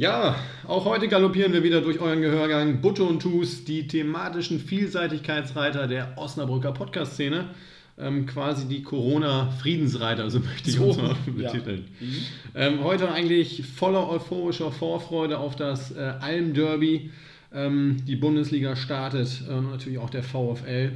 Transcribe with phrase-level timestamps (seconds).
[0.00, 0.34] Ja,
[0.66, 6.16] auch heute galoppieren wir wieder durch euren Gehörgang Butto und Tus, die thematischen Vielseitigkeitsreiter der
[6.16, 7.50] Osnabrücker Podcast-Szene.
[7.98, 11.84] Ähm, quasi die Corona-Friedensreiter, so möchte ich so, uns mal betiteln.
[12.00, 12.06] Ja.
[12.06, 12.76] Mhm.
[12.78, 17.10] Ähm, heute eigentlich voller euphorischer Vorfreude auf das äh, Alm-Derby.
[17.52, 20.92] Ähm, die Bundesliga startet äh, natürlich auch der VfL.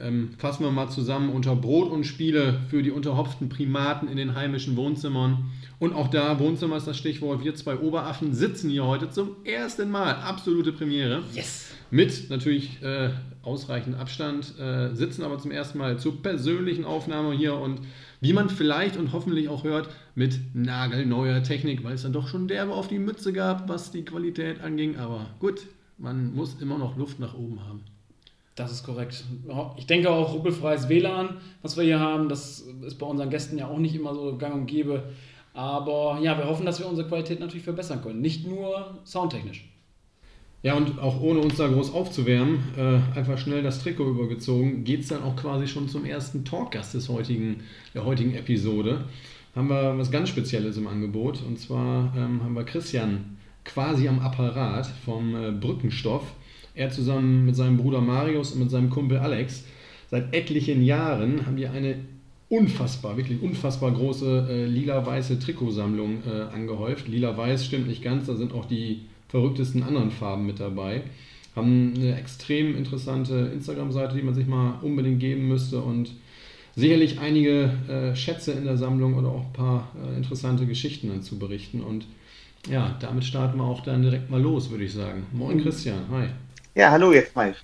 [0.00, 4.34] Ähm, fassen wir mal zusammen unter Brot und Spiele für die unterhopften Primaten in den
[4.34, 5.50] heimischen Wohnzimmern.
[5.78, 9.90] Und auch da, Wohnzimmer ist das Stichwort, wir zwei Oberaffen sitzen hier heute zum ersten
[9.90, 10.14] Mal.
[10.14, 11.22] Absolute Premiere.
[11.34, 11.70] Yes.
[11.90, 13.10] Mit natürlich äh,
[13.42, 17.80] ausreichend Abstand, äh, sitzen aber zum ersten Mal zur persönlichen Aufnahme hier und
[18.20, 22.48] wie man vielleicht und hoffentlich auch hört, mit nagelneuer Technik, weil es dann doch schon
[22.48, 24.96] derbe auf die Mütze gab, was die Qualität anging.
[24.96, 27.84] Aber gut, man muss immer noch Luft nach oben haben.
[28.58, 29.24] Das ist korrekt.
[29.76, 33.68] Ich denke auch ruppelfreies WLAN, was wir hier haben, das ist bei unseren Gästen ja
[33.68, 35.04] auch nicht immer so gang und gäbe.
[35.54, 38.20] Aber ja, wir hoffen, dass wir unsere Qualität natürlich verbessern können.
[38.20, 39.68] Nicht nur soundtechnisch.
[40.64, 45.02] Ja, und auch ohne uns da groß aufzuwärmen, äh, einfach schnell das Trikot übergezogen, geht
[45.02, 47.60] es dann auch quasi schon zum ersten Talkgast des heutigen,
[47.94, 49.04] der heutigen Episode.
[49.54, 51.42] Haben wir was ganz Spezielles im Angebot.
[51.46, 56.24] Und zwar ähm, haben wir Christian quasi am Apparat vom äh, Brückenstoff.
[56.78, 59.64] Er zusammen mit seinem Bruder Marius und mit seinem Kumpel Alex.
[60.12, 61.96] Seit etlichen Jahren haben die eine
[62.48, 67.08] unfassbar, wirklich unfassbar große äh, lila-weiße Trikotsammlung äh, angehäuft.
[67.08, 71.02] Lila-weiß stimmt nicht ganz, da sind auch die verrücktesten anderen Farben mit dabei.
[71.56, 76.12] Haben eine extrem interessante Instagram-Seite, die man sich mal unbedingt geben müsste und
[76.76, 81.22] sicherlich einige äh, Schätze in der Sammlung oder auch ein paar äh, interessante Geschichten dann
[81.22, 81.80] zu berichten.
[81.80, 82.06] Und
[82.70, 85.26] ja, damit starten wir auch dann direkt mal los, würde ich sagen.
[85.32, 86.28] Moin Christian, hi.
[86.74, 87.54] Ja, hallo jetzt mal.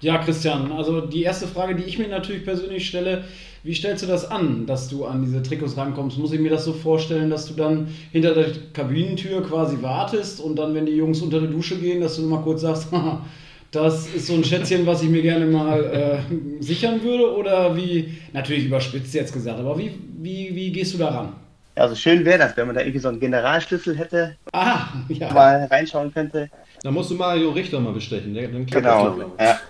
[0.00, 3.24] Ja, Christian, also die erste Frage, die ich mir natürlich persönlich stelle,
[3.62, 6.18] wie stellst du das an, dass du an diese Trikots rankommst?
[6.18, 10.56] Muss ich mir das so vorstellen, dass du dann hinter der Kabinentür quasi wartest und
[10.56, 12.88] dann, wenn die Jungs unter die Dusche gehen, dass du mal kurz sagst,
[13.72, 17.34] das ist so ein Schätzchen, was ich mir gerne mal äh, sichern würde?
[17.34, 21.32] Oder wie, natürlich überspitzt jetzt gesagt, aber wie, wie, wie gehst du da ran?
[21.74, 25.32] Also schön wäre das, wenn man da irgendwie so einen Generalschlüssel hätte, ah, ja.
[25.32, 26.50] mal reinschauen könnte.
[26.82, 28.34] Da musst du Mario Richter mal bestechen.
[28.34, 29.18] Dann genau.
[29.38, 29.60] Ja.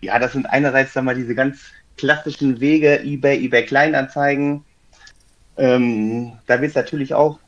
[0.00, 1.60] ja, das sind einerseits dann mal diese ganz
[1.96, 4.64] klassischen Wege, eBay, eBay Kleinanzeigen.
[5.56, 7.38] Ähm, da wird es natürlich auch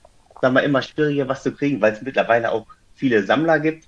[0.41, 3.87] sagen wir, immer schwieriger, was zu kriegen, weil es mittlerweile auch viele Sammler gibt.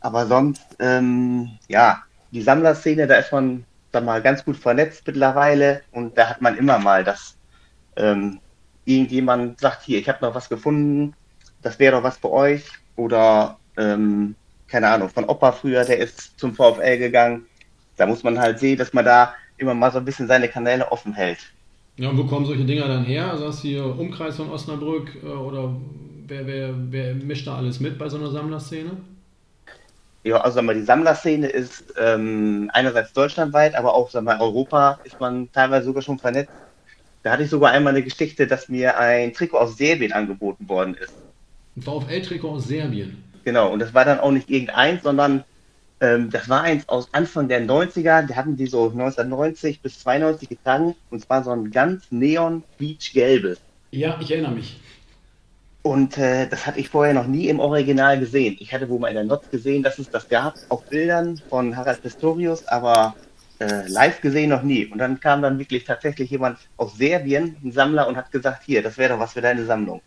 [0.00, 5.82] Aber sonst, ähm, ja, die Sammlerszene, da ist man sag mal, ganz gut vernetzt mittlerweile
[5.92, 7.36] und da hat man immer mal, dass
[7.96, 8.40] ähm,
[8.84, 11.14] irgendjemand sagt, hier, ich habe noch was gefunden,
[11.62, 12.64] das wäre doch was für euch.
[12.96, 14.34] Oder, ähm,
[14.66, 17.46] keine Ahnung, von Opa früher, der ist zum VfL gegangen.
[17.96, 20.90] Da muss man halt sehen, dass man da immer mal so ein bisschen seine Kanäle
[20.90, 21.40] offen hält.
[21.96, 23.30] Ja, und wo kommen solche Dinger dann her?
[23.30, 25.74] Also hast du hier Umkreis von Osnabrück äh, oder
[26.26, 28.92] wer, wer, wer mischt da alles mit bei so einer Sammlerszene?
[30.24, 35.18] Ja, also mal, die Sammlerszene ist ähm, einerseits deutschlandweit, aber auch sag mal, Europa ist
[35.20, 36.52] man teilweise sogar schon vernetzt.
[37.22, 40.94] Da hatte ich sogar einmal eine Geschichte, dass mir ein Trikot aus Serbien angeboten worden
[40.94, 41.14] ist.
[41.78, 43.22] Ein VfL-Trikot aus Serbien.
[43.44, 45.44] Genau, und das war dann auch nicht irgendeins, sondern
[46.00, 48.26] ähm, das war eins aus Anfang der 90er.
[48.26, 50.96] Da hatten die so 1990 bis 92 getragen.
[51.10, 53.60] Und zwar so ein ganz neon peach gelbes.
[53.92, 54.80] Ja, ich erinnere mich.
[55.82, 58.56] Und äh, das hatte ich vorher noch nie im Original gesehen.
[58.58, 61.76] Ich hatte wohl mal in der Not gesehen, dass es das gab, auf Bildern von
[61.76, 63.14] Harald Pistorius, aber
[63.60, 64.86] äh, live gesehen noch nie.
[64.86, 68.82] Und dann kam dann wirklich tatsächlich jemand aus Serbien, ein Sammler, und hat gesagt, hier,
[68.82, 70.02] das wäre doch was für deine Sammlung.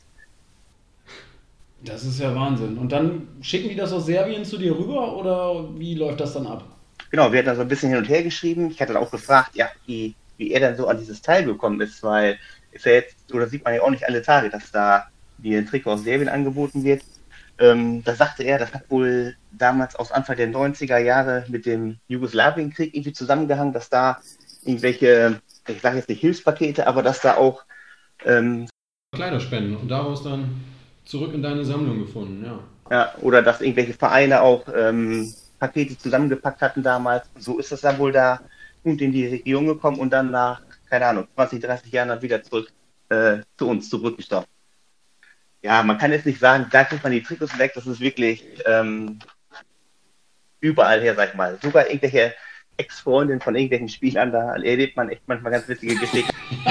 [1.84, 2.78] Das ist ja Wahnsinn.
[2.78, 6.46] Und dann schicken die das aus Serbien zu dir rüber oder wie läuft das dann
[6.46, 6.64] ab?
[7.10, 8.70] Genau, wir hatten da so ein bisschen hin und her geschrieben.
[8.70, 11.82] Ich hatte dann auch gefragt, ja, wie, wie er dann so an dieses Teil gekommen
[11.82, 12.38] ist, weil
[12.72, 15.66] ist ja jetzt, oder sieht man ja auch nicht alle Tage, dass da dir ein
[15.66, 17.04] Trikot aus Serbien angeboten wird.
[17.60, 21.98] Ähm, da sagte er, das hat wohl damals aus Anfang der 90er Jahre mit dem
[22.08, 24.20] Jugoslawienkrieg irgendwie zusammengehangen, dass da
[24.64, 27.64] irgendwelche, ich sage jetzt nicht Hilfspakete, aber dass da auch
[28.26, 28.68] ähm,
[29.14, 30.64] Kleiderspenden und daraus dann
[31.12, 32.60] zurück in deine Sammlung gefunden, ja.
[32.90, 37.30] Ja, oder dass irgendwelche Vereine auch ähm, Pakete zusammengepackt hatten damals.
[37.38, 38.42] So ist es dann wohl da
[38.84, 42.42] und in die Region gekommen und dann nach, keine Ahnung, 20, 30 Jahren dann wieder
[42.42, 42.72] zurück
[43.10, 44.48] äh, zu uns zurückgestoppt.
[45.62, 48.44] Ja, man kann jetzt nicht sagen, da kriegt man die Trikots weg, das ist wirklich
[48.66, 49.20] ähm,
[50.60, 51.60] überall her, sag ich mal.
[51.62, 52.34] Sogar irgendwelche
[52.78, 56.36] Ex-Freundinnen von irgendwelchen Spielern, da erlebt man echt manchmal ganz witzige Geschichten.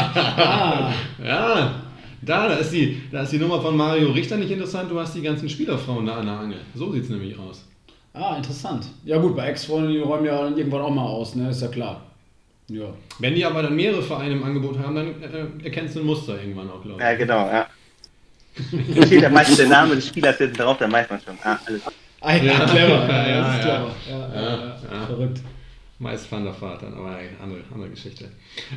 [1.23, 1.90] ja,
[2.22, 5.14] da, da ist, die, da ist die Nummer von Mario Richter nicht interessant, du hast
[5.14, 6.58] die ganzen Spielerfrauen da an der Angel.
[6.75, 7.64] So sieht es nämlich aus.
[8.12, 8.87] Ah, interessant.
[9.05, 11.50] Ja gut, bei Ex-Freunden, die räumen ja dann irgendwann auch mal aus, ne?
[11.50, 12.02] Ist ja klar.
[12.69, 12.87] Ja.
[13.19, 16.38] Wenn die aber dann mehrere Vereine im Angebot haben, dann äh, erkennst du ein Muster
[16.40, 17.05] irgendwann auch, glaube ich.
[17.05, 17.67] Ja, genau, ja.
[18.96, 21.34] Da steht der meiste der Name des Spielers hinten drauf, dann weiß man schon.
[21.43, 21.82] Ah, alles.
[22.20, 22.67] Ah, ja, Ja.
[22.67, 23.08] clever.
[23.08, 23.76] Ja, Ja, ja, das ist ja.
[23.76, 23.94] clever.
[24.08, 25.06] Ja, ja, Ja, ja, ja.
[25.06, 25.40] Verrückt.
[26.00, 28.31] Meist Van der Vaart dann, aber eine andere, andere Geschichte.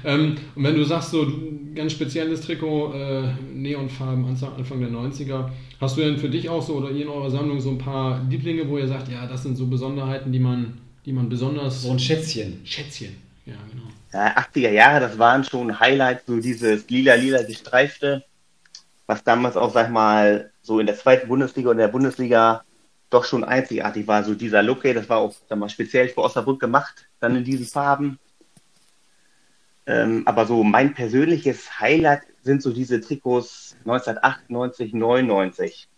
[0.03, 1.25] Ähm, und wenn du sagst, so
[1.73, 3.23] ganz spezielles Trikot, äh,
[3.53, 5.49] Neonfarben Anfang, Anfang der 90er,
[5.79, 8.21] hast du denn für dich auch so oder ihr in eurer Sammlung so ein paar
[8.29, 11.83] Lieblinge, wo ihr sagt, ja, das sind so Besonderheiten, die man, die man besonders.
[11.83, 12.59] So ein Schätzchen.
[12.65, 13.15] Schätzchen.
[13.45, 13.87] Ja, genau.
[14.11, 18.25] Ja, 80er Jahre, das waren schon Highlights, so dieses lila-lila gestreifte,
[19.07, 22.65] was damals auch, sag ich mal, so in der zweiten Bundesliga und der Bundesliga
[23.13, 24.24] doch schon einzigartig war.
[24.24, 27.65] So dieser Look, das war auch, sag mal, speziell für Osnabrück gemacht, dann in diesen
[27.65, 28.19] Farben.
[29.86, 35.89] Ähm, aber so mein persönliches Highlight sind so diese Trikots 1998, 99.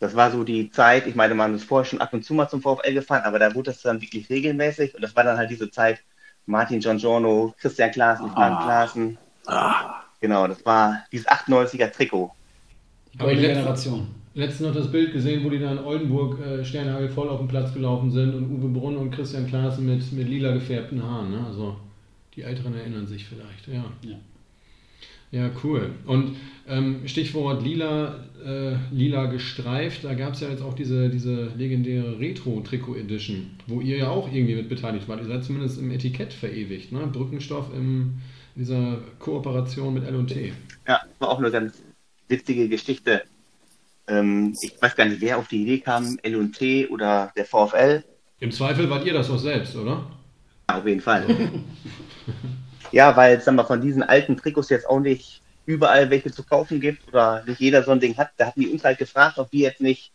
[0.00, 2.48] Das war so die Zeit, ich meine, man ist vorher schon ab und zu mal
[2.48, 5.50] zum VfL gefahren, aber da wurde das dann wirklich regelmäßig und das war dann halt
[5.50, 6.00] diese Zeit,
[6.46, 9.18] Martin Giangiorno, Christian Klaassen, Frank Klaassen.
[10.20, 12.30] Genau, das war dieses 98er Trikot.
[13.12, 14.14] Die Aber goldene letzte- Generation.
[14.38, 17.48] Letztens noch das Bild gesehen, wo die da in Oldenburg äh, Sternhagel voll auf den
[17.48, 21.32] Platz gelaufen sind und Uwe Brunn und Christian Klaassen mit, mit lila gefärbten Haaren.
[21.32, 21.44] Ne?
[21.44, 21.76] Also
[22.36, 23.84] die Älteren erinnern sich vielleicht, ja.
[24.02, 24.16] Ja.
[25.32, 25.90] Ja, cool.
[26.06, 26.36] Und
[26.68, 32.20] ähm, Stichwort lila, äh, lila gestreift, da gab es ja jetzt auch diese, diese legendäre
[32.20, 35.20] Retro-Trikot-Edition, wo ihr ja auch irgendwie mit beteiligt wart.
[35.20, 37.08] Ihr seid zumindest im Etikett verewigt, ne?
[37.08, 38.20] Brückenstoff im,
[38.54, 40.52] in dieser Kooperation mit L&T.
[40.86, 41.82] Ja, war auch eine ganz
[42.28, 43.22] witzige Geschichte.
[44.08, 48.04] Ähm, ich weiß gar nicht, wer auf die Idee kam, L&T oder der VfL.
[48.40, 50.10] Im Zweifel wart ihr das doch selbst, oder?
[50.70, 51.26] Ja, auf jeden Fall.
[52.92, 56.80] ja, weil, sagen wir, von diesen alten Trikots jetzt auch nicht überall welche zu kaufen
[56.80, 58.30] gibt oder nicht jeder so ein Ding hat.
[58.38, 60.12] Da hatten die uns halt gefragt, ob wir jetzt nicht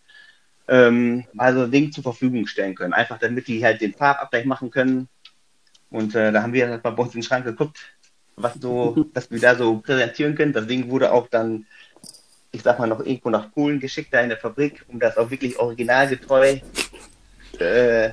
[0.68, 2.94] ähm, mal so ein Ding zur Verfügung stellen können.
[2.94, 5.08] Einfach damit die halt den Farbabgleich machen können.
[5.92, 7.78] Und äh, da haben wir halt mal bei uns in den Schrank geguckt,
[8.36, 10.54] was so, dass wir da so präsentieren können.
[10.54, 11.68] Das Ding wurde auch dann,
[12.54, 15.30] ich sag mal, noch irgendwo nach Polen geschickt, da in der Fabrik, um das auch
[15.30, 16.60] wirklich originalgetreu
[17.60, 18.12] äh,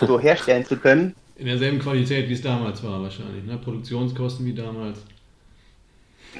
[0.00, 1.14] so herstellen zu können.
[1.36, 3.44] In derselben Qualität, wie es damals war, wahrscheinlich.
[3.44, 3.56] Ne?
[3.58, 4.98] Produktionskosten wie damals.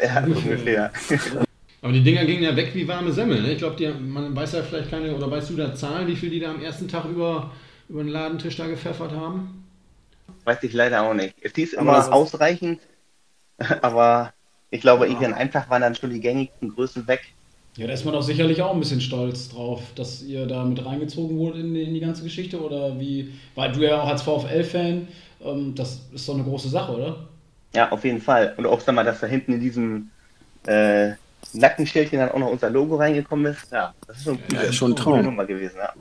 [0.00, 0.92] Ja, ungefähr.
[1.82, 3.42] Aber die Dinger gingen ja weg wie warme Semmel.
[3.42, 3.52] Ne?
[3.52, 6.40] Ich glaube, man weiß ja vielleicht keine, oder weißt du da Zahlen, wie viel die
[6.40, 7.52] da am ersten Tag über,
[7.88, 9.64] über den Ladentisch da gepfeffert haben?
[10.44, 11.34] Weiß ich leider auch nicht.
[11.42, 12.80] Es hieß Aber immer ist- ausreichend,
[13.82, 14.32] aber
[14.74, 17.22] ich glaube, irgendwann einfach waren dann schon die gängigsten Größen weg.
[17.76, 20.84] Ja, da ist man doch sicherlich auch ein bisschen stolz drauf, dass ihr da mit
[20.84, 24.22] reingezogen wurdet in, die- in die ganze Geschichte oder wie, weil du ja auch als
[24.22, 25.08] VfL-Fan,
[25.44, 27.28] ähm, das ist doch eine große Sache, oder?
[27.74, 28.54] Ja, auf jeden Fall.
[28.56, 30.10] Und auch, sag mal, dass da hinten in diesem
[30.66, 31.12] äh,
[31.52, 33.70] Nackenschildchen dann auch noch unser Logo reingekommen ist.
[33.72, 35.24] Ja, das ist schon, Ja, eine ist schon ein coole Traum.
[35.24, 35.76] Nummer gewesen.
[35.78, 35.92] Ja.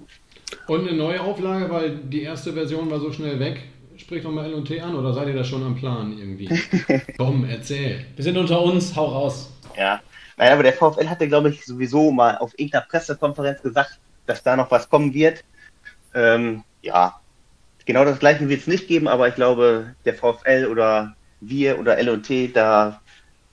[0.67, 3.63] Und eine neue Auflage, weil die erste Version war so schnell weg.
[4.03, 6.49] Sprich doch mal L&T an oder seid ihr da schon am Plan irgendwie?
[7.17, 8.05] Komm, erzähl.
[8.17, 9.49] Wir sind unter uns, hau raus.
[9.77, 10.01] Ja.
[10.35, 14.57] Naja, aber der VfL hatte, glaube ich, sowieso mal auf irgendeiner Pressekonferenz gesagt, dass da
[14.57, 15.45] noch was kommen wird.
[16.13, 17.17] Ähm, ja,
[17.85, 21.97] genau das gleiche wird es nicht geben, aber ich glaube, der VfL oder wir oder
[21.97, 22.99] L&T, da,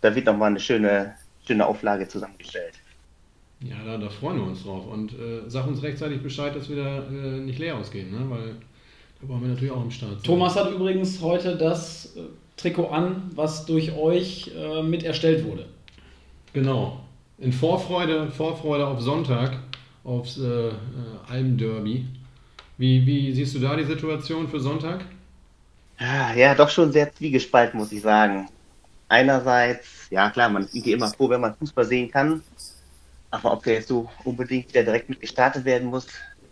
[0.01, 1.15] da wird nochmal eine schöne,
[1.47, 2.75] schöne Auflage zusammengestellt.
[3.63, 4.85] Ja, da, da freuen wir uns drauf.
[4.89, 8.29] Und äh, sag uns rechtzeitig Bescheid, dass wir da äh, nicht leer ausgehen, ne?
[8.29, 8.57] weil
[9.21, 10.23] da brauchen wir natürlich auch im Start.
[10.25, 12.21] Thomas hat übrigens heute das äh,
[12.57, 15.67] Trikot an, was durch euch äh, mit erstellt wurde.
[16.53, 17.01] Genau.
[17.39, 19.59] In Vorfreude, Vorfreude auf Sonntag,
[20.05, 20.73] aufs äh, äh,
[21.29, 22.07] Almderby.
[22.79, 25.05] Wie, wie siehst du da die Situation für Sonntag?
[25.99, 28.49] Ah, Ja, doch schon sehr zwiegespalten, muss ich sagen.
[29.09, 32.43] Einerseits, ja klar, man ist irgendwie immer froh, wenn man Fußball sehen kann.
[33.31, 36.07] Aber ob der jetzt so unbedingt wieder direkt mit gestartet werden muss,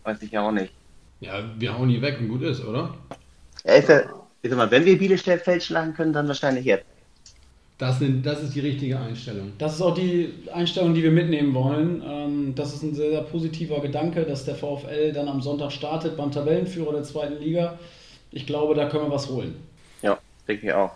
[0.05, 0.78] weiß ich ja auch nicht.
[1.21, 2.95] Ja, wir hauen die weg und gut ist, oder?
[3.65, 4.03] Ja, ist ja,
[4.43, 6.85] ich sag mal, wenn wir Bielefeld schlagen können, dann wahrscheinlich jetzt.
[7.79, 9.53] Das, sind, das ist die richtige Einstellung.
[9.59, 12.03] Das ist auch die Einstellung, die wir mitnehmen wollen.
[12.05, 16.17] Ähm, das ist ein sehr, sehr positiver Gedanke, dass der VfL dann am Sonntag startet
[16.17, 17.79] beim Tabellenführer der zweiten Liga.
[18.33, 19.55] Ich glaube, da können wir was holen.
[20.03, 20.91] Ja, denke ich auch.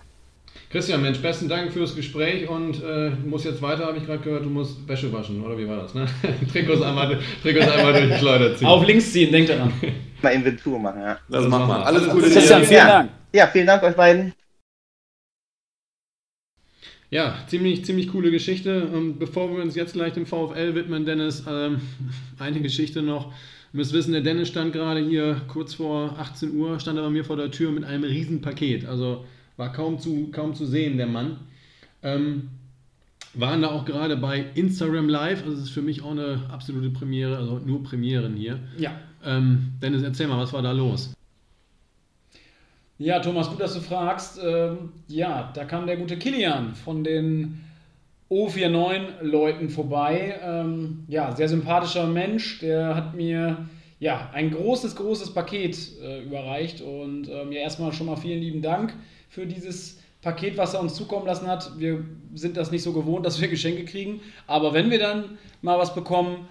[0.70, 4.22] Christian, Mensch, besten Dank fürs Gespräch und äh, du musst jetzt weiter, habe ich gerade
[4.22, 5.94] gehört, du musst Wäsche waschen, oder wie war das?
[5.94, 6.06] Ne?
[6.52, 8.66] Trikots, einmal, Trikots einmal durch die Schleuder ziehen.
[8.66, 9.72] Auf links ziehen, denkt daran.
[10.22, 11.18] Mal Inventur machen, ja.
[11.28, 11.86] Das Das machen wir.
[11.86, 12.30] Alles Gute.
[12.30, 12.86] Christian, vielen Ja.
[12.86, 13.10] Dank.
[13.32, 14.32] Ja, vielen Dank euch beiden.
[17.10, 18.86] Ja, ziemlich, ziemlich coole Geschichte.
[18.86, 21.80] Und bevor wir uns jetzt gleich dem VfL widmen, Dennis, ähm,
[22.38, 23.26] eine Geschichte noch.
[23.26, 27.10] Ihr müsst wissen, der Dennis stand gerade hier kurz vor 18 Uhr, stand er bei
[27.10, 28.86] mir vor der Tür mit einem riesen Paket.
[28.86, 29.24] Also
[29.56, 31.38] war kaum zu, kaum zu sehen, der Mann.
[32.02, 32.48] Ähm,
[33.34, 36.90] waren da auch gerade bei Instagram Live, also das ist für mich auch eine absolute
[36.90, 38.58] Premiere, also nur Premieren hier.
[38.76, 39.00] Ja.
[39.24, 41.14] Ähm, Dennis, erzähl mal, was war da los?
[42.98, 44.40] Ja, Thomas, gut, dass du fragst.
[44.42, 47.64] Ähm, ja, da kam der gute Kilian von den
[48.30, 50.38] O49-Leuten vorbei.
[50.42, 56.80] Ähm, ja, sehr sympathischer Mensch, der hat mir ja, ein großes, großes Paket äh, überreicht.
[56.80, 58.94] Und ähm, ja, erstmal schon mal vielen lieben Dank
[59.28, 61.78] für dieses Paket, was er uns zukommen lassen hat.
[61.78, 64.20] Wir sind das nicht so gewohnt, dass wir Geschenke kriegen.
[64.46, 66.48] Aber wenn wir dann mal was bekommen,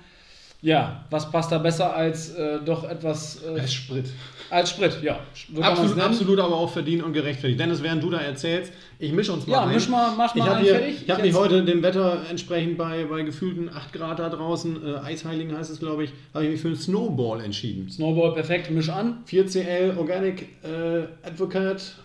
[0.61, 3.41] ja, was passt da besser als äh, doch etwas.
[3.43, 4.05] Äh, als Sprit.
[4.51, 5.19] Als Sprit, ja.
[5.53, 7.59] So absolut, absolut, aber auch verdient und gerechtfertigt.
[7.59, 9.53] Dennis, während du da erzählst, ich mische uns mal.
[9.53, 9.73] Ja, ein.
[9.73, 11.03] misch mal, mach mal ich habe fertig.
[11.03, 14.97] Ich habe mich heute dem Wetter entsprechend bei, bei gefühlten 8 Grad da draußen, äh,
[14.97, 17.89] Eisheiligen heißt es, glaube ich, habe ich mich für einen Snowball entschieden.
[17.89, 19.23] Snowball, perfekt, misch an.
[19.27, 21.95] 4CL Organic äh, Advocate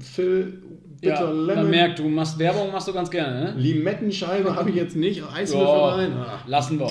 [0.00, 0.62] Phil
[1.00, 1.54] Bitter ja, Lemon.
[1.56, 3.54] Man merkt, du machst Werbung, machst du ganz gerne, ne?
[3.56, 6.12] Limettenscheibe habe ich jetzt nicht, Eiswürfel rein.
[6.46, 6.90] Lassen wir.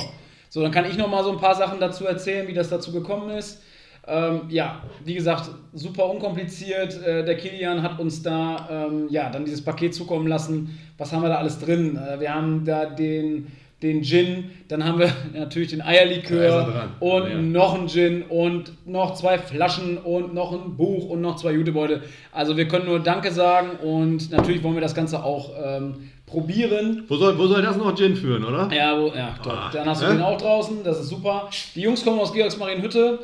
[0.54, 2.92] So, dann kann ich noch mal so ein paar Sachen dazu erzählen, wie das dazu
[2.92, 3.64] gekommen ist.
[4.06, 7.02] Ähm, ja, wie gesagt, super unkompliziert.
[7.04, 10.78] Äh, der Kilian hat uns da ähm, ja, dann dieses Paket zukommen lassen.
[11.00, 11.98] Was haben wir da alles drin?
[11.98, 13.48] Äh, wir haben da den,
[13.82, 17.36] den Gin, dann haben wir natürlich den Eierlikör und ja.
[17.36, 22.04] noch einen Gin und noch zwei Flaschen und noch ein Buch und noch zwei Jutebeutel.
[22.32, 27.04] Also wir können nur Danke sagen und natürlich wollen wir das Ganze auch ähm, probieren.
[27.08, 28.70] Wo soll, wo soll das noch Gin führen, oder?
[28.74, 30.10] Ja, wo, ja ah, dann hast du äh?
[30.10, 31.50] den auch draußen, das ist super.
[31.76, 33.20] Die Jungs kommen aus Georgsmarienhütte,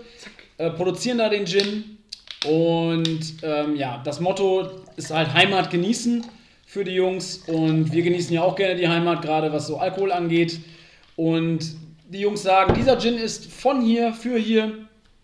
[0.57, 1.97] äh, produzieren da den Gin
[2.45, 6.25] und ähm, ja, das Motto ist halt Heimat genießen
[6.65, 10.11] für die Jungs und wir genießen ja auch gerne die Heimat, gerade was so Alkohol
[10.11, 10.59] angeht.
[11.15, 11.75] Und
[12.09, 14.71] die Jungs sagen, dieser Gin ist von hier, für hier,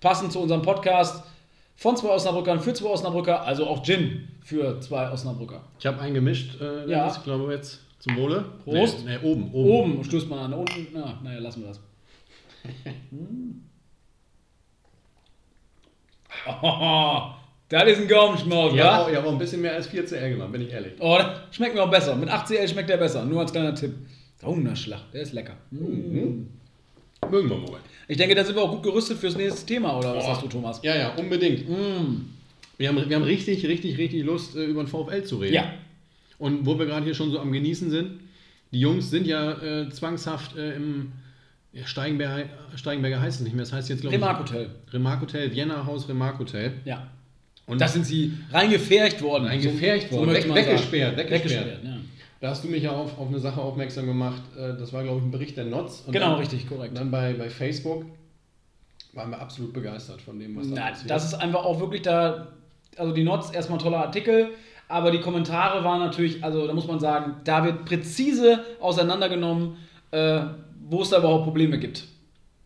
[0.02, 1.24] passend zu unserem Podcast,
[1.76, 5.64] von zwei Osnabrückern, für zwei Osnabrücker, also auch Gin für zwei Osnabrücker.
[5.80, 7.08] Ich habe einen gemischt, äh, ja.
[7.08, 8.46] ich glaube jetzt zum Wohle.
[8.64, 9.04] Prost.
[9.04, 9.94] Nee, nee, oben, oben.
[9.94, 11.80] Oben stößt man an, unten, na, naja, lassen wir das.
[16.62, 17.22] oh,
[17.70, 19.10] das ist ein Gaumenschmaus, ja?
[19.10, 20.94] Ich habe auch ein bisschen mehr als 4 CL gemacht, bin ich ehrlich.
[21.00, 22.16] Oh, das schmeckt mir auch besser.
[22.16, 23.96] Mit 8 CL schmeckt der besser, nur als kleiner Tipp.
[24.44, 25.58] Hungerschlag, der ist lecker.
[25.72, 26.50] Mhm.
[27.32, 27.80] Mögen wir mal.
[28.08, 30.28] Ich denke, da sind wir auch gut gerüstet fürs nächste Thema, oder was oh.
[30.28, 30.80] hast du, Thomas?
[30.84, 31.68] Ja, ja, unbedingt.
[31.68, 32.35] Mm.
[32.78, 35.54] Wir haben, wir haben richtig, richtig, richtig Lust, äh, über den VfL zu reden.
[35.54, 35.74] Ja.
[36.38, 38.20] Und wo wir gerade hier schon so am Genießen sind,
[38.72, 41.14] die Jungs sind ja äh, zwangshaft äh, im
[41.84, 44.22] Steigenberger, Steigenberger heißt es nicht mehr, das heißt jetzt, glaube ich.
[44.22, 44.70] Remark Hotel.
[44.92, 46.74] Remark Hotel, Vienna Haus Remark Hotel.
[46.86, 47.08] Ja.
[47.68, 49.46] Und das sind sie reingefercht worden.
[49.46, 51.18] Reingefercht worden, so, so weggesperrt, weggesperrt.
[51.18, 51.98] weggesperrt ja.
[52.42, 54.42] Da hast du mich ja auf, auf eine Sache aufmerksam gemacht.
[54.56, 56.04] Äh, das war, glaube ich, ein Bericht der Notz.
[56.06, 56.96] Genau, dann, richtig, korrekt.
[56.96, 58.06] Dann bei, bei Facebook
[59.14, 61.10] waren wir absolut begeistert von dem, was da Na, passiert.
[61.10, 62.50] Das ist einfach auch wirklich da,
[62.98, 64.50] also die Notz, erstmal ein toller Artikel,
[64.88, 69.78] aber die Kommentare waren natürlich, also da muss man sagen, da wird präzise auseinandergenommen,
[70.12, 70.42] äh,
[70.88, 72.04] wo es da überhaupt Probleme gibt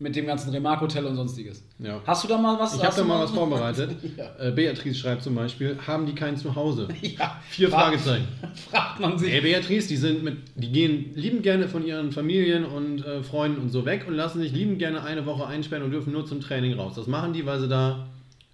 [0.00, 1.62] mit dem ganzen Remark Hotel und sonstiges.
[1.78, 2.00] Ja.
[2.06, 2.74] Hast du da mal was?
[2.74, 3.96] Ich habe da mal was vorbereitet.
[4.16, 4.48] ja.
[4.48, 6.88] äh, Beatrice schreibt zum Beispiel, haben die kein Zuhause?
[7.02, 7.38] ja.
[7.50, 8.26] Vier Frag, Fragezeichen.
[8.70, 9.30] Fragt man sich.
[9.30, 13.60] Hey Beatrice, die sind mit, die gehen liebend gerne von ihren Familien und äh, Freunden
[13.60, 16.40] und so weg und lassen sich liebend gerne eine Woche einsperren und dürfen nur zum
[16.40, 16.94] Training raus.
[16.96, 18.06] Das machen die, weil sie da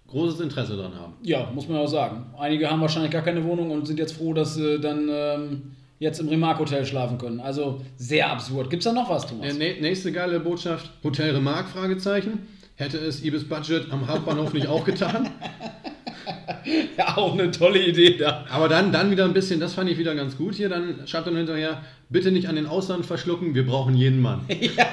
[0.07, 1.13] großes Interesse dran haben.
[1.21, 2.25] Ja, muss man auch sagen.
[2.37, 5.61] Einige haben wahrscheinlich gar keine Wohnung und sind jetzt froh, dass sie dann ähm,
[5.99, 7.39] jetzt im Remark Hotel schlafen können.
[7.39, 8.69] Also sehr absurd.
[8.69, 9.47] Gibt es da noch was, Thomas?
[9.47, 11.67] Ja, nächste geile Botschaft: Hotel Remark?
[11.69, 12.47] Fragezeichen.
[12.75, 15.31] Hätte es Ibis Budget am Hauptbahnhof nicht auch getan?
[16.97, 18.45] ja, auch eine tolle Idee da.
[18.51, 20.69] Aber dann, dann wieder ein bisschen, das fand ich wieder ganz gut hier.
[20.69, 24.41] Dann schreibt er hinterher: bitte nicht an den Austern verschlucken, wir brauchen jeden Mann.
[24.77, 24.85] ja,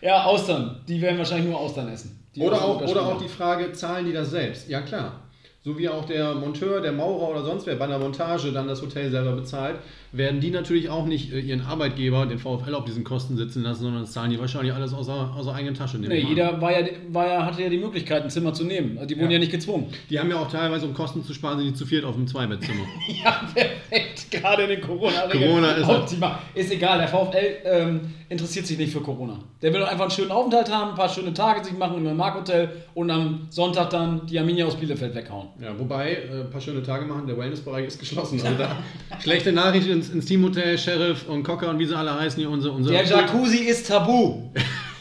[0.00, 0.80] ja, Austern.
[0.88, 2.19] Die werden wahrscheinlich nur Austern essen.
[2.38, 4.68] Oder auch, oder auch die Frage: zahlen die das selbst?
[4.68, 5.20] Ja, klar
[5.62, 8.80] so wie auch der Monteur, der Maurer oder sonst wer bei der Montage dann das
[8.80, 9.76] Hotel selber bezahlt,
[10.12, 13.82] werden die natürlich auch nicht äh, ihren Arbeitgeber, den VfL, auf diesen Kosten sitzen lassen,
[13.82, 15.98] sondern das zahlen die wahrscheinlich alles aus der, eigenen Tasche.
[15.98, 18.96] Nee, jeder war ja, war ja, hatte ja die Möglichkeit, ein Zimmer zu nehmen.
[18.96, 19.34] Also die wurden ja.
[19.34, 19.86] ja nicht gezwungen.
[20.08, 22.26] Die haben ja auch teilweise, um Kosten zu sparen, sind die zu viert auf dem
[22.26, 22.84] Zweibettzimmer.
[23.24, 24.30] ja, perfekt.
[24.30, 25.48] Gerade in den Corona-Regeln.
[25.48, 26.38] Corona ist optimal.
[26.54, 29.40] Ist egal, der VfL ähm, interessiert sich nicht für Corona.
[29.60, 32.70] Der will einfach einen schönen Aufenthalt haben, ein paar schöne Tage sich machen im Markhotel
[32.94, 35.48] und am Sonntag dann die Arminia aus Bielefeld weghauen.
[35.60, 38.40] Ja, wobei, äh, ein paar schöne Tage machen, der Wellnessbereich ist geschlossen.
[38.40, 38.76] Also da,
[39.20, 42.74] schlechte Nachricht ins, ins Teamhotel Sheriff und Cocker und wie sie alle heißen hier unsere.
[42.74, 44.50] unsere Der Jacuzzi ist tabu.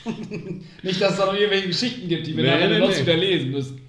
[0.84, 3.01] Nicht, dass es da noch irgendwelche Geschichten gibt, die wir nee, nachher nee, nee.
[3.01, 3.82] wieder lesen müssen.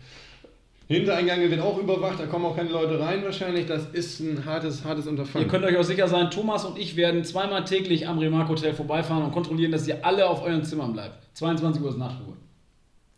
[0.89, 3.67] Hintereingang wird auch überwacht, da kommen auch keine Leute rein wahrscheinlich.
[3.67, 5.47] Das ist ein hartes, hartes Unterfangen.
[5.47, 8.75] Ihr könnt euch auch sicher sein, Thomas und ich werden zweimal täglich am Remark Hotel
[8.75, 11.15] vorbeifahren und kontrollieren, dass ihr alle auf euren Zimmern bleibt.
[11.35, 12.37] 22 Uhr ist Nachtruhe.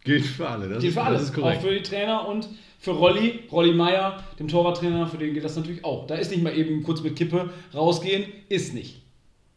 [0.04, 1.14] Gilt für alle, das Gilt ist, für alle.
[1.14, 1.58] Das ist korrekt.
[1.58, 2.48] Auch für die Trainer und
[2.82, 6.08] für Rolli, Rolli Meier, dem Torwarttrainer, für den geht das natürlich auch.
[6.08, 9.02] Da ist nicht mal eben kurz mit Kippe rausgehen, ist nicht.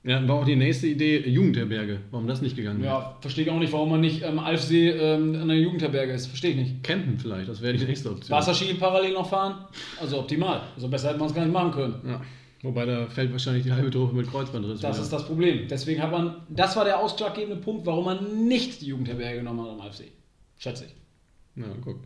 [0.04, 2.02] Ja, war auch die nächste Idee Jugendherberge.
[2.12, 2.86] Warum das nicht gegangen ist.
[2.86, 6.28] Ja, verstehe ich auch nicht, warum man nicht ähm, Alfsee ähm, an der Jugendherberge ist.
[6.28, 6.84] Verstehe ich nicht.
[6.84, 8.38] Campen vielleicht, das wäre die nächste Option.
[8.38, 9.66] Wasserski parallel noch fahren?
[10.00, 10.62] Also optimal.
[10.76, 11.96] Also besser hätte man es gar nicht machen können.
[12.08, 12.22] Ja.
[12.62, 14.82] Wobei da fällt wahrscheinlich die halbe Truppe mit Kreuzbandriss.
[14.82, 15.04] Das wieder.
[15.04, 15.68] ist das Problem.
[15.68, 19.70] Deswegen hat man, das war der ausschlaggebende Punkt, warum man nicht die Jugendherberge genommen hat
[19.72, 20.04] am AFC.
[20.60, 21.05] Schätze ich.
[21.58, 22.00] Ja, guck.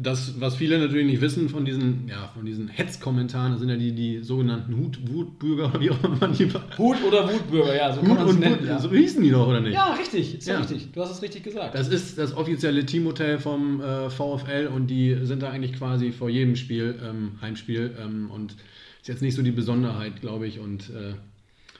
[0.00, 3.76] Das, was viele natürlich nicht wissen von diesen, ja, von diesen Hetzkommentaren, das sind ja
[3.76, 8.00] die, die sogenannten Hut, Wutbürger, wie auch immer man die Hut oder Wutbürger, ja, so
[8.00, 8.60] kann Hut man es nennen.
[8.60, 8.78] Wut, Ja.
[8.78, 9.74] so hießen die doch, oder nicht?
[9.74, 10.54] ja, richtig, ist ja.
[10.54, 10.60] Ja.
[10.60, 10.90] richtig.
[10.92, 11.74] Du hast es richtig gesagt.
[11.74, 16.30] Das ist das offizielle Teamhotel vom äh, VfL und die sind da eigentlich quasi vor
[16.30, 18.52] jedem Spiel, ähm, Heimspiel ähm, und
[19.02, 21.12] ist jetzt nicht so die Besonderheit, glaube ich, und äh,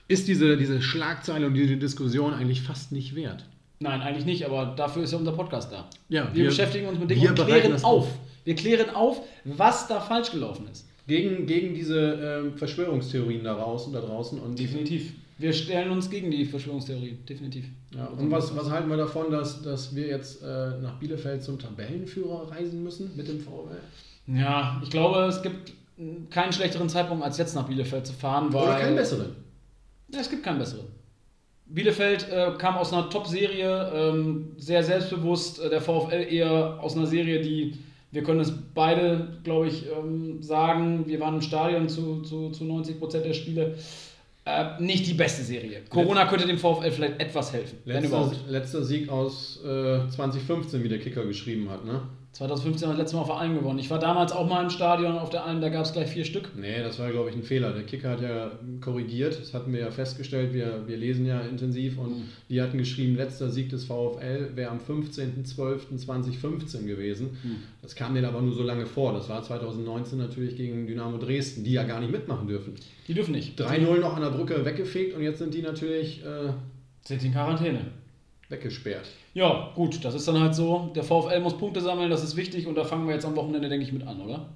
[0.08, 3.46] ist diese, diese Schlagzeile und diese Diskussion eigentlich fast nicht wert.
[3.80, 5.88] Nein, eigentlich nicht, aber dafür ist ja unser Podcast da.
[6.08, 7.84] Ja, wir, wir- beschäftigen uns mit Dingen wir und klären auf.
[7.84, 8.08] auf.
[8.44, 10.86] Wir klären auf, was da falsch gelaufen ist.
[11.06, 11.98] Gegen, gegen diese
[12.44, 15.12] ähm, Verschwörungstheorien da draußen, da draußen und Definitiv.
[15.36, 17.18] Wir stellen uns gegen die Verschwörungstheorie.
[17.28, 17.64] Definitiv.
[17.94, 21.58] Ja, und was, was halten wir davon, dass, dass wir jetzt äh, nach Bielefeld zum
[21.58, 23.80] Tabellenführer reisen müssen mit dem VfL?
[24.28, 25.72] Ja, ich glaube, es gibt
[26.30, 28.52] keinen schlechteren Zeitpunkt, als jetzt nach Bielefeld zu fahren.
[28.52, 29.34] Weil Oder keinen besseren?
[30.12, 30.86] Ja, es gibt keinen besseren.
[31.66, 35.60] Bielefeld äh, kam aus einer Top-Serie, ähm, sehr selbstbewusst.
[35.60, 37.74] Äh, der VfL eher aus einer Serie, die,
[38.12, 42.64] wir können es beide, glaube ich, ähm, sagen, wir waren im Stadion zu, zu, zu
[42.64, 43.76] 90 Prozent der Spiele.
[44.44, 45.80] Äh, nicht die beste Serie.
[45.88, 50.88] Corona könnte dem VfL vielleicht etwas helfen, wenn Letzter, letzter Sieg aus äh, 2015, wie
[50.88, 52.02] der Kicker geschrieben hat, ne?
[52.34, 53.78] 2015 hat das letzte Mal auf der Alm gewonnen.
[53.78, 56.24] Ich war damals auch mal im Stadion auf der Alm, da gab es gleich vier
[56.24, 56.50] Stück.
[56.56, 57.72] Nee, das war, glaube ich, ein Fehler.
[57.72, 58.50] Der Kicker hat ja
[58.80, 62.22] korrigiert, das hatten wir ja festgestellt, wir, wir lesen ja intensiv und Mhm.
[62.50, 67.36] die hatten geschrieben, letzter Sieg des VfL wäre am 15.12.2015 gewesen.
[67.42, 67.56] Mhm.
[67.82, 69.12] Das kam denen aber nur so lange vor.
[69.12, 72.74] Das war 2019 natürlich gegen Dynamo Dresden, die ja gar nicht mitmachen dürfen.
[73.08, 73.60] Die dürfen nicht.
[73.60, 76.52] 3-0 noch an der Brücke weggefegt und jetzt sind die natürlich äh,
[77.04, 77.80] Sind in Quarantäne.
[78.54, 79.06] Weggesperrt.
[79.34, 80.90] Ja, gut, das ist dann halt so.
[80.94, 83.68] Der VfL muss Punkte sammeln, das ist wichtig und da fangen wir jetzt am Wochenende,
[83.68, 84.46] denke ich, mit an, oder?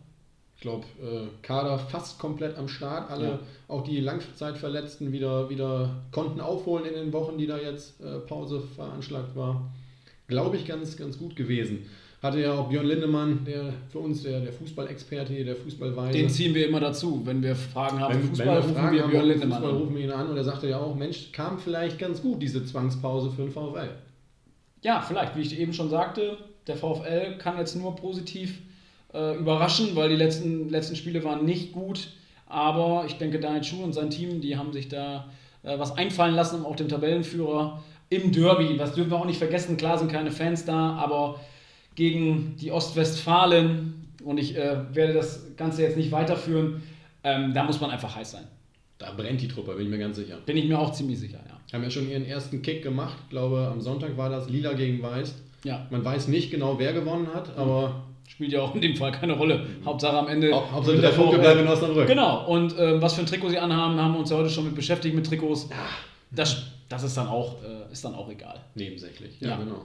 [0.56, 3.10] Ich glaube, äh, Kader fast komplett am Start.
[3.10, 3.38] Alle, Ja.
[3.68, 8.60] auch die Langzeitverletzten, wieder, wieder konnten aufholen in den Wochen, die da jetzt äh, Pause
[8.74, 9.70] veranschlagt war.
[10.26, 11.86] Glaube ich, ganz, ganz gut gewesen.
[12.20, 16.18] Hatte ja auch Björn Lindemann, der für uns der, der Fußballexperte hier, der Fußballweise.
[16.18, 17.22] Den ziehen wir immer dazu.
[17.24, 19.70] Wenn wir Fragen haben, wenn, Fußball, wenn wir rufen Fragen wir haben, Björn Lindemann Fußball
[19.70, 19.82] an.
[19.82, 22.64] rufen wir ihn an und er sagte ja auch, Mensch, kam vielleicht ganz gut, diese
[22.64, 23.90] Zwangspause für den VfL.
[24.82, 28.58] Ja, vielleicht, wie ich eben schon sagte, der VfL kann jetzt nur positiv
[29.14, 32.08] äh, überraschen, weil die letzten, letzten Spiele waren nicht gut.
[32.46, 35.30] Aber ich denke, Daniel Schuh und sein Team, die haben sich da
[35.62, 39.38] äh, was einfallen lassen, um auch dem Tabellenführer im Derby, was dürfen wir auch nicht
[39.38, 41.40] vergessen, klar sind keine Fans da, aber
[41.98, 46.80] gegen die Ostwestfalen, und ich äh, werde das Ganze jetzt nicht weiterführen,
[47.24, 48.44] ähm, da muss man einfach heiß sein.
[48.98, 50.36] Da brennt die Truppe, bin ich mir ganz sicher.
[50.46, 51.54] Bin ich mir auch ziemlich sicher, ja.
[51.72, 53.16] Haben ja schon ihren ersten Kick gemacht.
[53.24, 55.34] Ich glaube, am Sonntag war das Lila gegen Weiß.
[55.64, 59.10] Ja, Man weiß nicht genau, wer gewonnen hat, aber spielt ja auch in dem Fall
[59.12, 59.66] keine Rolle.
[59.84, 60.52] Hauptsache am Ende.
[60.52, 62.06] Hau- Hauptsache der Punkte VfL bleiben in Osnabrück.
[62.06, 64.64] Genau, und ähm, was für ein Trikot sie anhaben, haben wir uns ja heute schon
[64.66, 65.68] mit beschäftigt mit Trikots.
[66.30, 68.60] Das, das ist, dann auch, äh, ist dann auch egal.
[68.74, 69.56] Nebensächlich, ja, Ja.
[69.56, 69.84] genau.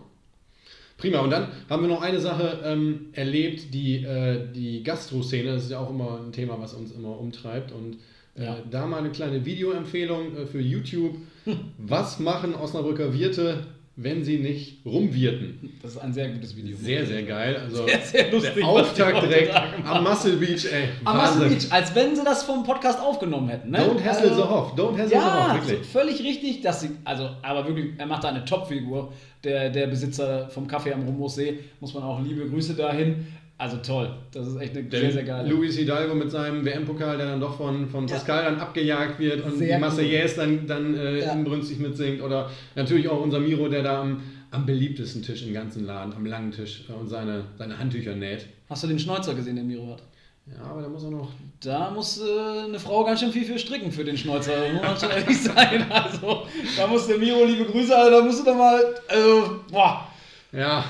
[1.03, 5.65] Prima, und dann haben wir noch eine Sache ähm, erlebt, die, äh, die Gastro-Szene, das
[5.65, 7.73] ist ja auch immer ein Thema, was uns immer umtreibt.
[7.73, 7.97] Und
[8.37, 8.57] äh, Ja.
[8.71, 11.17] da mal eine kleine Videoempfehlung äh, für YouTube.
[11.77, 15.71] Was machen Osnabrücker Wirte, wenn sie nicht rumwirten?
[15.81, 16.75] Das ist ein sehr gutes Video.
[16.75, 17.55] Sehr, sehr geil.
[17.57, 19.53] Also Sehr, sehr lustig, der Auftakt direkt
[19.85, 20.89] am Muscle Beach, ey.
[21.05, 21.17] Am.
[21.17, 23.69] Muscle Beach, als wenn sie das vom Podcast aufgenommen hätten.
[23.71, 23.77] Ne?
[23.79, 24.79] Don't hassle Also- so oft.
[24.79, 25.85] Don't hassle so Ja, oft, wirklich.
[25.87, 29.13] so völlig richtig, dass sie, also, aber wirklich, er macht da eine Top-Figur.
[29.43, 33.27] Der, der Besitzer vom Café am Rumussee, muss man auch liebe Grüße dahin.
[33.63, 35.47] Also toll, das ist echt eine Der sehr, sehr geile.
[35.49, 38.15] Luis Hidalgo mit seinem WM-Pokal, der dann doch von, von Ja.
[38.15, 41.31] Pascal dann abgejagt wird und Sehr die Marseillaise dann, dann äh, Ja.
[41.31, 42.21] inbrünstig mitsingt.
[42.21, 44.21] Oder natürlich auch unser Miro, der da am,
[44.51, 48.47] am beliebtesten Tisch im ganzen Laden, am langen Tisch äh, und seine, seine Handtücher näht.
[48.69, 50.03] Hast du den Schnäuzer gesehen, den Miro hat?
[50.45, 51.31] Ja, aber da muss auch noch.
[51.63, 54.97] Da muss äh, eine Frau ganz schön viel für stricken für den Schnäuzer, muss man
[54.99, 55.85] schon ehrlich sein.
[55.89, 56.43] Also,
[56.75, 60.05] da muss der Miro, liebe Grüße, also, da musst du doch mal, also, boah.
[60.51, 60.83] Ja,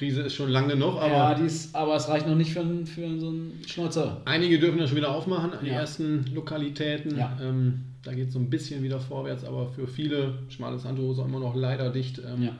[0.00, 2.60] Krise ist schon lang genug, aber ja, die ist, aber es reicht noch nicht für,
[2.60, 4.22] einen- für so einen Schnäuzer.
[4.24, 5.74] einige dürfen ja schon wieder aufmachen, die Ja.
[5.74, 7.18] ersten Lokalitäten.
[7.18, 7.36] Ja.
[7.42, 11.38] Ähm, da geht es so ein bisschen wieder vorwärts, aber für viele, schmales auch immer
[11.38, 12.18] noch leider dicht.
[12.18, 12.52] Ähm, Ja.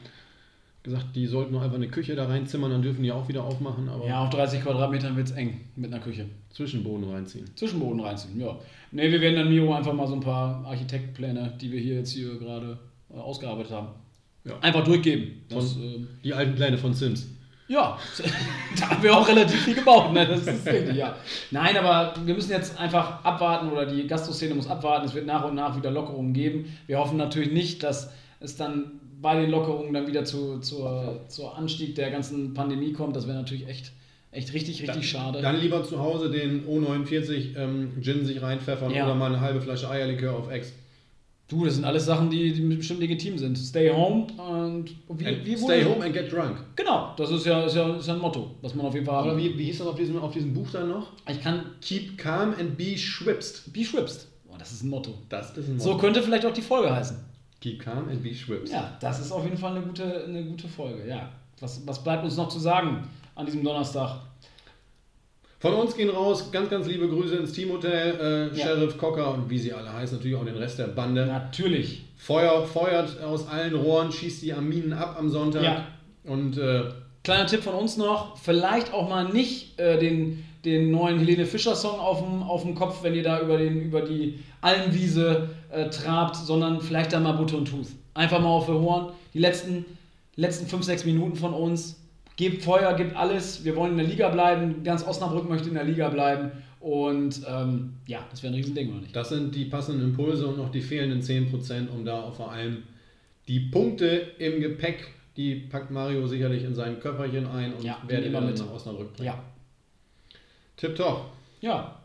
[0.82, 3.88] Gesagt, die sollten noch einfach eine Küche da reinzimmern, dann dürfen die auch wieder aufmachen,
[3.88, 6.26] aber Ja, auf 30 Quadratmetern wird es eng mit einer Küche.
[6.50, 7.46] Zwischenboden reinziehen.
[7.54, 8.58] Zwischenboden reinziehen, ja.
[8.92, 12.12] Ne, wir werden dann Miro einfach mal so ein paar Architektpläne, die wir hier jetzt
[12.12, 12.78] hier gerade
[13.10, 13.88] äh, ausgearbeitet haben,
[14.44, 14.58] Ja.
[14.60, 15.42] einfach durchgeben.
[15.48, 17.28] Das, Von- ähm, Die alten Pläne von Sims.
[17.68, 17.96] Ja,
[18.80, 20.26] da haben wir auch relativ viel gebaut, ne?
[20.26, 21.14] Das ist richtig, ja.
[21.52, 25.06] Nein, aber wir müssen jetzt einfach abwarten oder die Gastroszene muss abwarten.
[25.06, 26.76] Es wird nach und nach wieder Lockerungen geben.
[26.88, 31.56] Wir hoffen natürlich nicht, dass es dann bei den Lockerungen dann wieder zu, zur, zur
[31.56, 33.14] Anstieg der ganzen Pandemie kommt.
[33.14, 33.92] Das wäre natürlich echt
[34.32, 35.42] Echt richtig, richtig schade.
[35.42, 39.04] Dann lieber zu Hause den O49 ähm, Gin sich reinpfeffern Ja.
[39.04, 40.72] oder mal eine halbe Flasche Eierlikör auf Ex.
[41.50, 43.58] Du, das sind alles Sachen, die, die bestimmt legitim sind.
[43.58, 46.56] Stay home und wie, And wie stay home and get drunk.
[46.76, 49.16] Genau, das ist ja, ist ja, ist ja ein Motto, was man auf jeden Fall
[49.16, 51.08] haben Oder wie, wie hieß das auf diesem, auf diesem Buch dann noch?
[51.28, 53.72] Ich kann Keep calm and be schwipst.
[53.72, 54.28] be schwipst.
[54.48, 55.12] Oh, das ist ein Motto.
[55.28, 57.16] Das ist ein So könnte vielleicht auch die Folge heißen.
[57.60, 58.72] Keep calm and be schwipst.
[58.72, 61.08] Ja, das ist auf jeden Fall eine gute, eine gute Folge.
[61.08, 61.30] Ja.
[61.58, 64.20] Was, was bleibt uns noch zu sagen an diesem Donnerstag?
[65.60, 68.64] Von uns gehen raus ganz, ganz liebe Grüße ins Teamhotel, äh, Ja.
[68.66, 71.26] Sheriff Cocker und wie sie alle heißen, natürlich auch den Rest der Bande.
[71.26, 72.02] Natürlich.
[72.16, 75.62] Feuer, feuert aus allen Rohren, schießt die Aminen ab am Sonntag.
[75.62, 75.86] Ja.
[76.24, 76.84] Und äh,
[77.22, 81.76] Kleiner Tipp von uns noch, vielleicht auch mal nicht äh, den, den neuen Helene Fischer
[81.76, 85.90] Song auf dem, auf dem Kopf, wenn ihr da über, den, über die Almwiese äh,
[85.90, 87.88] trabt, sondern vielleicht dann mal Butter und Tooth.
[88.14, 89.12] Einfach mal auf die Ohren.
[89.34, 89.84] Die letzten,
[90.36, 92.00] letzten 5, 6 Minuten von uns.
[92.40, 93.66] Gebt Feuer, gebt alles.
[93.66, 94.82] Wir wollen in der Liga bleiben.
[94.82, 96.52] Ganz Osnabrück möchte in der Liga bleiben.
[96.80, 99.14] Und ähm, ja, das wäre ein Riesending, oder nicht?
[99.14, 102.84] das sind die passenden Impulse und noch die fehlenden 10%, um da auch vor allem
[103.46, 104.06] die Punkte
[104.38, 108.58] im Gepäck, die packt Mario sicherlich in sein Köfferchen ein und Ja, wir dann mit.
[108.58, 109.26] nach Osnabrück bringen.
[109.26, 109.44] Ja.
[110.78, 111.26] Tipptopp.
[111.60, 112.00] Ja.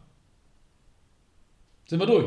[1.85, 2.25] Sind wir durch.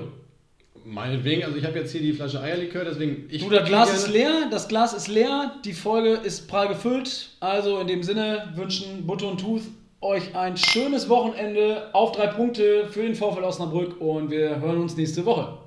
[0.91, 4.09] Meinetwegen, also ich habe jetzt hier die Flasche Eierlikör, deswegen ich Du, das Glas ist
[4.09, 7.29] leer, das Glas ist leer, die Folge ist prall gefüllt.
[7.41, 9.63] Also in dem Sinne wünschen Butter und Tooth
[10.01, 14.97] euch ein schönes Wochenende auf drei Punkte für den VfL Osnabrück und wir hören uns
[14.97, 15.59] nächste Woche.